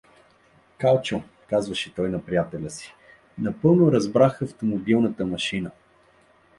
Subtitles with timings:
[0.81, 2.95] —Калчо— казваше той на приятеля си,—
[3.37, 5.71] напълно разбрах автомобилната машина.